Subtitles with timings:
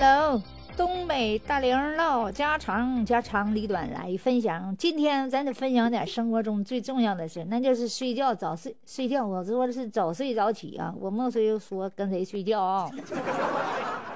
[0.00, 0.40] Hello，
[0.76, 4.72] 东北大玲唠家常，家长里短来分享。
[4.76, 9.26] 今天咱得分享点生活中最重要的事，那就是睡觉早睡睡觉。
[9.26, 12.88] 我说的是早睡早起啊，我没谁说跟谁睡觉啊。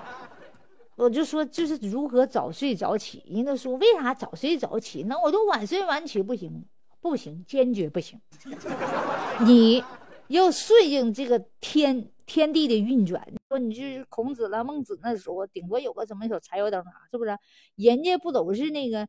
[0.95, 3.25] 我就说就是如何早睡早起。
[3.29, 5.03] 人家说为啥早睡早起？
[5.09, 6.65] 那我都晚睡晚起不行，
[7.01, 8.21] 不行，坚决不行。
[9.45, 9.83] 你
[10.29, 12.07] 要顺应这个天。
[12.25, 13.21] 天地的运转，
[13.53, 17.37] 说你就是孔子了、孟子那时候，顶多有个什么小柴油灯啊，是不是？
[17.77, 19.07] 人家不都是那个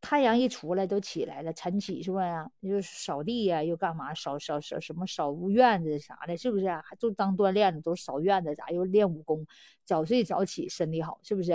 [0.00, 2.24] 太阳一出来都起来了，晨起是不是？
[2.60, 4.14] 又扫地呀，又干嘛？
[4.14, 5.04] 扫扫扫什么？
[5.04, 6.68] 扫屋院子啥的，是不是？
[6.68, 9.44] 还就当锻炼的，都扫院子，咋又练武功？
[9.84, 11.50] 早睡早起，身体好，是不是？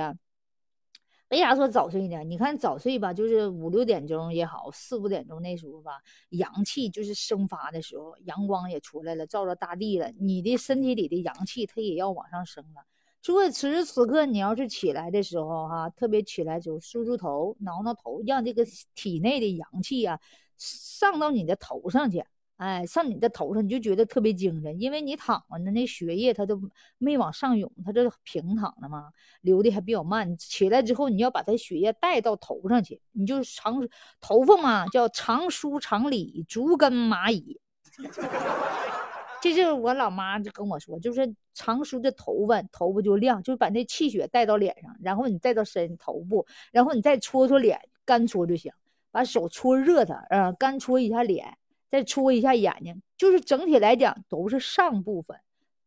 [1.32, 2.22] 为啥说早睡呢？
[2.26, 12.84] 你看早睡吧，就是五六点钟也好，四五点钟那时候吧，阳气就是生发的时候，阳光也出来了，照着大地了，你的身体里的阳气它也要往上升了。
[13.22, 20.20] 所以此时此刻你要是起来的时候哈，特别起来就梳梳头、挠挠头，让这个体内的阳气啊
[20.58, 22.26] 上到你的头上去。
[22.62, 26.62] 哎，上你的头上，你就觉得特别精神，因为你躺着呢，那血液它都
[27.00, 29.10] 没往上涌，它这平躺着嘛，
[29.42, 30.38] 流的还比较慢。
[30.38, 33.82] 起来之后，你要把它血液带到头上去，你就长
[34.22, 37.60] 头发嘛，叫长梳长理，足跟蚂蚁。
[39.42, 48.72] 这就是我老妈就跟我说，就是长梳的头发，头发就亮，就把那气血带到脸上，然后你带到身头部，然后你再搓搓脸，干搓就行，
[49.10, 51.58] 把手搓热它，啊，干搓一下脸。
[51.92, 55.38] 再搓一下眼睛，就是整体来讲都是上部分，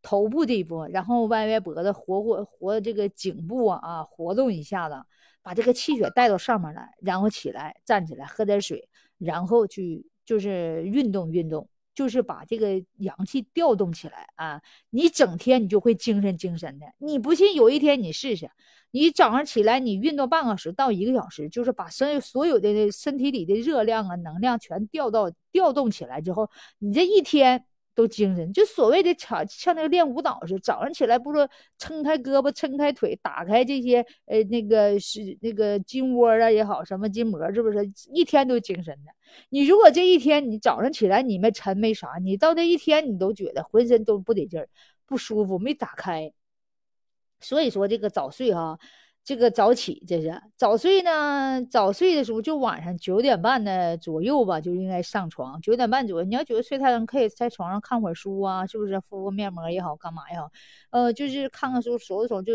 [0.03, 5.03] 头部这一部分，然后歪歪脖子，活活活这个颈部啊啊，活动一下子，
[5.43, 16.87] 把这个气血带到上面来，然后起来站起来喝点水，然后去就是运动运动，就是把这个阳气调动起来啊，你整天你就会精神精神的。
[16.99, 18.51] 你不信，有一天你试试。
[18.91, 28.53] 你早上起来，你运动半个小时到一个小时，就是把身所有的身体里的热量啊、能量全调到调动起来之后，你这一天都精神。
[28.53, 39.13] 就所谓的像像那个练舞蹈似的，早上起来不说撑开胳膊、撑开腿、打开这些呃那个是那个筋窝啊也好，什么筋膜是不是一天都精神的？
[39.49, 44.69] 你如果这一天你早上起来你没沉没啥，你到那一天你都觉得浑身都不得劲儿、
[45.07, 46.33] 不舒服，没打开。
[47.41, 48.79] 所以说这个早睡哈，
[49.25, 51.65] 这个早起这是早睡呢。
[51.71, 55.59] 早睡的时候就晚上九点半的左右吧，就应该上床。
[55.63, 59.01] 九点半左右，你要觉得睡太冷，可以在床上看会儿书啊，是不是？
[59.01, 60.51] 敷个面膜也好，干嘛也好，
[60.91, 62.53] 呃，就是看看书，收拾收拾，就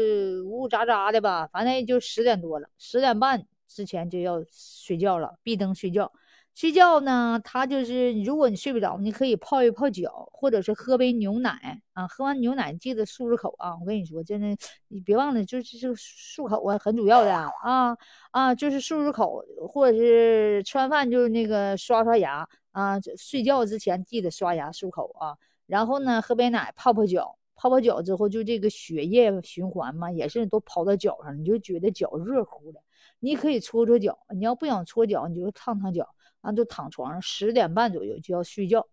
[0.47, 1.47] 呜呜喳喳的吧。
[1.51, 6.11] 反正也就十点多了，十点半之前就要睡觉了，闭灯睡觉。
[6.55, 12.05] 睡觉呢，他就是如果你睡不着，你可以泡一泡脚，或者是喝杯牛奶啊。
[12.05, 13.77] 喝完牛奶记得漱漱口啊。
[13.79, 14.57] 我跟你说，真的，
[14.89, 17.95] 你别忘了，就是这个漱口啊，很主要的啊
[18.31, 22.99] 啊，就是漱漱口，或者是吃完饭就是那个刷刷牙啊。
[23.17, 25.37] 睡觉之前记得刷牙漱口啊。
[25.65, 32.81] 然后呢，喝杯奶，泡泡脚，泡泡脚之后就这个血液循环嘛，也是都跑到脚上，你就觉得脚热乎的。
[33.21, 36.05] 你可以搓搓脚，你要不想搓脚，你就烫烫脚。
[36.41, 38.87] 啊，就躺床上，十点半左右就要睡觉。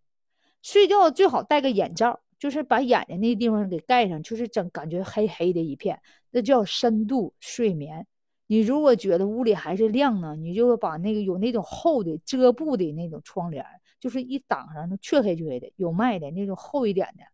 [0.62, 8.06] 睡觉最好戴个眼罩，就是把眼睛那地方给盖上，就是整感觉黑黑的一片，那叫深度睡眠。
[8.48, 13.64] 你如果觉得屋里还是亮呢，你就把那个有那种厚的遮布的那种窗帘，
[14.00, 17.24] 就是一挡上，那黢黑黢黑的，有卖的那种厚一点的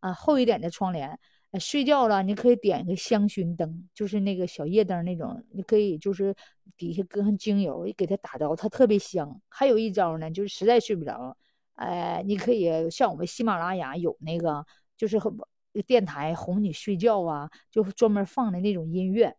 [0.00, 1.18] 啊，厚一点的窗帘。
[1.60, 6.34] 睡觉了，你可以点一个香薰灯，就是那个小夜灯那种，你可以就是
[6.78, 9.38] 底下搁上精油，给它打着，它特别香。
[9.48, 11.36] 还有一招呢，就是实在睡不着，
[11.74, 14.64] 哎，你可以像我们喜马拉雅有那个，
[14.96, 15.18] 就是
[15.86, 19.36] 电台哄你睡觉啊，就专门放的那种音乐，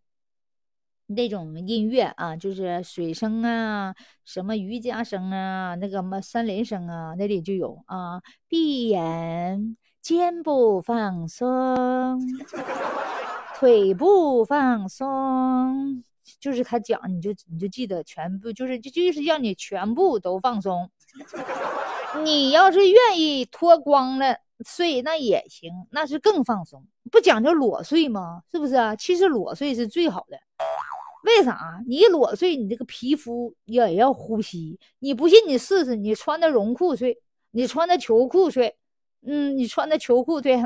[1.07, 9.77] 那种音乐啊，就是水声啊，什么瑜伽声啊，那个什么森林声啊，那里就有啊，闭眼。
[10.03, 12.19] 肩部放松，
[13.55, 16.03] 腿部放松，
[16.41, 20.91] 就是他讲，你就你就记得全部，就是就就是让你全部都放松。
[22.25, 24.35] 你要是愿意脱光了
[24.65, 26.83] 睡，那也行，那是更放松。
[27.09, 28.41] 不讲究裸睡吗？
[28.51, 28.93] 是不是啊？
[28.97, 30.37] 其实裸睡是最好的。
[31.23, 31.81] 为啥？
[31.87, 34.77] 你一裸睡，你这个皮肤也要呼吸。
[34.99, 37.17] 你不信，你试试，你穿的绒裤睡，
[37.51, 38.75] 你穿的秋裤睡。
[39.25, 40.61] 嗯，你穿的秋裤对，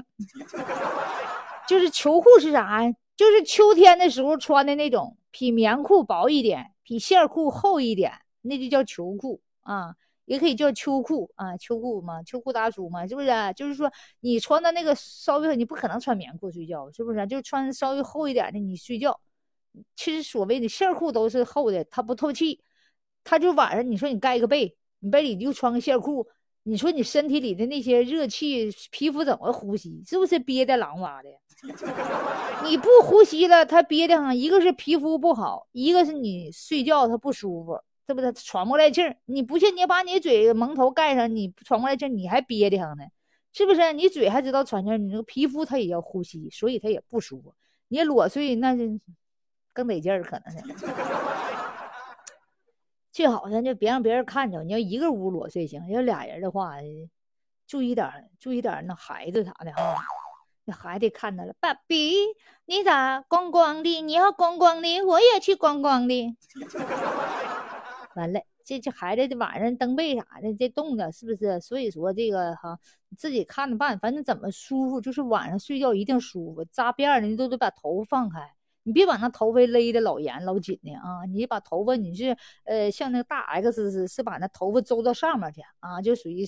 [1.67, 2.93] 就是秋裤是啥呀？
[3.15, 8.11] 就是秋天的时候穿的那种，比棉裤薄一点，比线裤厚一点，
[8.41, 9.95] 那就叫秋裤啊。
[10.25, 13.29] 也可以叫秋裤啊，秋裤嘛，秋裤大叔嘛，是不是？
[13.55, 13.89] 就是说
[14.19, 17.25] 你穿的那个稍微，你不可能穿棉裤睡觉，是不是？
[17.27, 19.17] 就穿稍微厚一点的，你睡觉。
[19.95, 22.59] 其实所谓的线裤都是厚的，它不透气，
[23.23, 26.27] 它就晚上你说你盖个被，你被里就穿个线裤，
[26.67, 30.03] 你说你身体里的那些热气，皮肤怎么呼吸？
[30.05, 31.29] 是不是憋的狼哇的？
[32.67, 37.79] 你不呼吸了，它憋的哈，一个是皮肤不好，一个是你睡觉它不舒服。
[38.05, 39.15] 是不是喘不来气儿？
[39.25, 43.03] 你不信，你把你嘴蒙头盖上，你喘不来气，你还憋得慌呢？
[43.53, 43.93] 是不是？
[43.93, 47.53] 你嘴还知道喘气儿，你那个皮肤它也要呼吸，所以它也不舒服。
[47.87, 48.83] 你裸睡那就
[49.73, 50.57] 更得劲儿，可能是。
[53.17, 54.61] 最好咱就别让别人看着。
[54.61, 56.75] 你要一个屋裸睡行，要俩人的话，
[57.65, 59.95] 注意点，注意点那孩子啥的哈。
[60.65, 62.13] 那孩子看到了，爸比，
[62.65, 64.01] 你咋光光的？
[64.03, 66.37] 你要光光的，我也去光光的。
[68.13, 71.59] 完了，这这孩子这晚上蹬被啥的，这冻的，是不是？
[71.59, 72.77] 所以说这个哈，
[73.17, 76.63] 自己看着办，反正怎么舒服，就是晚上睡觉一定舒服。
[76.65, 78.53] 扎辫儿的，你都得把头发放开，
[78.87, 81.25] 你别把那头发勒的老严老紧的啊！
[81.27, 86.45] 你把头发，你是呃，像那个大 X 是是把那头发周到上面去啊，就属于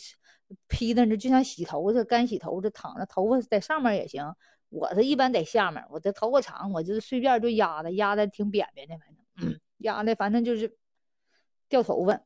[0.70, 4.34] 披在那，就像洗头似的，干洗头似的，躺着头发在上面也行。
[4.70, 10.76] 我是一般在下面，我这头发长，我就是随便就压的，压的挺扁扁的，反正 压的反正就是。
[11.68, 12.20] 掉头发，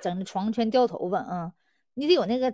[0.00, 1.52] 整的床全掉头发啊！
[1.94, 2.48] 你得有那个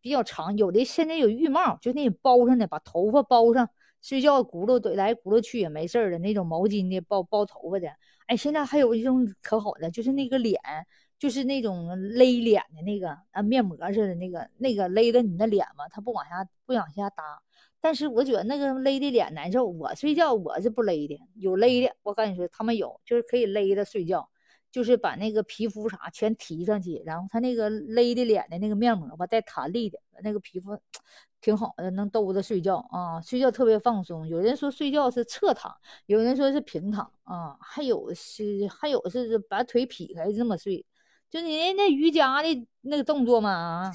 [0.00, 3.68] 比较长，有的现在有浴帽，就那种包上的，把头发包上，
[4.04, 7.88] 睡觉轱辘来轱辘去也没事的那种毛巾的包包头发的。
[8.26, 10.60] 哎，现在还有一种可好的，就是那个脸，
[11.18, 17.40] 就是那种勒脸的那个啊，面膜似的那个，那个勒的你的脸嘛，它不往下不往下搭。
[17.80, 24.28] 但是我觉得那个勒的脸难受，我睡觉我是不勒的，有勒的，我跟你说，他们有，就是可以勒的睡觉，
[24.74, 30.76] 就是把那个皮肤啥全提上去，然后他那个勒的脸的那个面膜吧，带弹力的，那个皮肤
[31.40, 34.26] 挺好的，能兜着睡觉啊，睡觉特别放松。
[34.26, 35.72] 有人说睡觉是侧躺，
[36.06, 40.84] 有人说是平躺啊，还有是还有是把腿劈开这么睡，
[41.30, 43.92] 就你那瑜伽的那个动作嘛啊。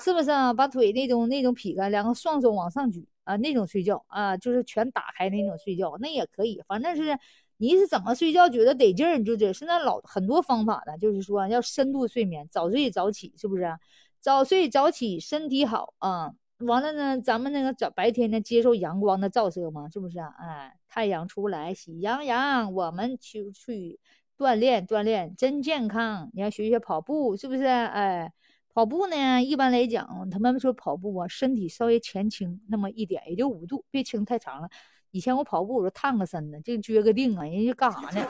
[0.00, 0.54] 是不是啊？
[0.54, 6.62] 把腿那种那种劈开，两个双手往上举啊，那种睡觉啊，就是全打开那种睡觉，那也可以。
[6.66, 7.18] 反正是
[7.58, 9.52] 你是怎么睡觉觉得得劲儿，就这。
[9.52, 13.78] 现在老很多方法呢，就是说要深度睡眠，早睡早起，是不是？
[14.20, 16.32] 早睡早起身体好啊。
[16.60, 20.32] 完了呢，咱们那个早白天呢接受阳光的照射嘛，是不是啊？
[20.38, 24.00] 哎，太阳出来喜洋洋，我们去去
[24.36, 26.30] 锻炼锻炼，真健康。
[26.32, 27.64] 你要学学跑步，是不是？
[27.64, 28.32] 哎。
[28.74, 34.68] 跑步呢，一般来讲，他们说跑步啊，身体稍微前倾那么一点，也就五度，别倾太长了。
[35.10, 38.26] 以前我跑步，我说探个身呢，这撅个腚啊，人家干啥呢？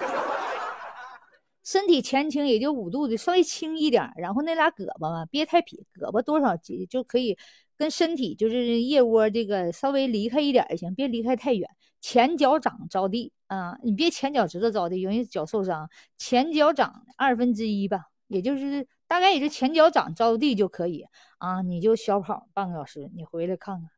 [1.65, 7.37] 身体前倾也就五度的，稍微轻一点，然后那俩胳膊嘛，别太撇，胳膊多少级就可以
[7.77, 11.69] 跟身体就是腋窝这个稍微离开一点就行，别离开太远。
[12.01, 15.91] 前脚掌着地啊，你别前脚趾头着地，容易脚受伤。
[16.17, 18.87] 前脚掌二分之一吧，也就是。
[19.09, 21.03] 大概也就前脚掌着地就可以
[21.39, 23.91] 啊，你就小跑半个小时，你回来看看，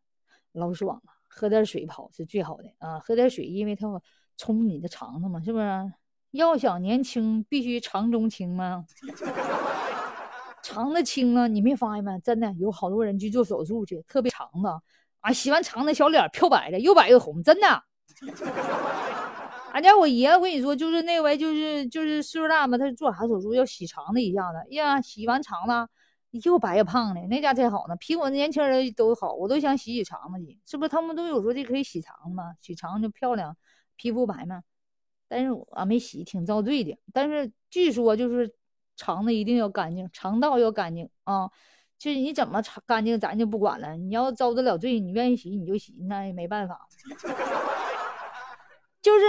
[0.52, 1.19] 老爽了。
[1.32, 3.86] 喝点水跑是最好的啊，喝点水，因为它
[4.36, 5.92] 冲你的肠子嘛，是不是？
[6.32, 8.84] 要想年轻，必须肠中清嘛。
[10.62, 12.18] 肠子清了，你没发现吗？
[12.18, 14.68] 真的有好多人去做手术去，特别肠子
[15.20, 17.66] 啊，洗完肠子小脸漂白的，又白又红，真的。
[19.72, 25.88] 俺家我爷，我跟你说，就是那回，就是就是岁数大嘛，他做啥手术要洗肠子一下子，呀，洗完肠子
[26.30, 30.88] 又白又胖的，那家才好呢，比我年轻人都好，我都想洗洗肠子去，是不是？
[30.88, 33.56] 他们都有说这可以洗肠子，洗肠就漂亮，
[33.96, 34.62] 皮肤白嘛。
[35.28, 36.98] 但是我没洗，挺遭罪的。
[37.12, 38.52] 但是据说就是
[38.96, 41.50] 肠子一定要干净，肠道要干净啊。
[41.98, 43.94] 就是你怎么干净，咱就不管了。
[43.96, 46.88] 你要遭得了罪，你愿意洗你就洗，那也没办法。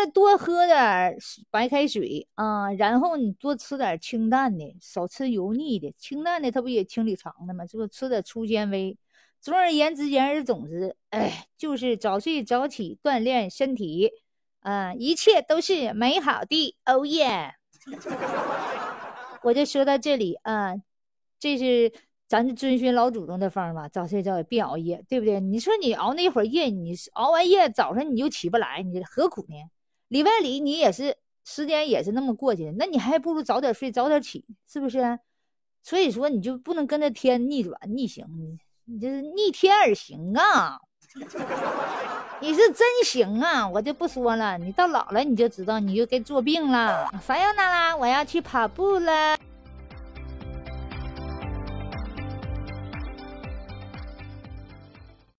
[0.08, 1.15] 多喝点
[1.50, 5.93] 白开水啊，然后你多吃点清淡的，少吃油腻的。
[5.98, 7.65] 清淡的它不也清理肠子吗？
[7.65, 8.98] 是不是吃点粗纤维？
[9.39, 14.12] 总而言之，言而总之，哎，就是早睡早起锻炼身体，
[14.60, 16.77] 啊，一切都是美好的。
[16.86, 17.55] 哦耶！
[19.43, 20.75] 我就说到这里啊，
[21.39, 21.91] 这是
[22.27, 25.39] 咱遵循老祖宗的方法，早睡早起，别熬夜，对不对？
[25.39, 29.55] 你说你熬那一会儿夜，你熬完夜早上你就起不来，你何苦呢？
[30.12, 31.15] 里外里你也是
[31.46, 35.18] 时间也是那么过去的，那你还不如早点睡早点起，是不是？
[35.82, 38.60] 所以说你就不能跟着天逆转逆行，你
[38.94, 40.77] 你这是逆天而行啊！
[42.41, 43.68] 你是真行啊！
[43.70, 47.10] 我就不说了，你到老了你就知道，你就该做病了。
[47.24, 49.38] 烦要娜拉，我要去跑步了。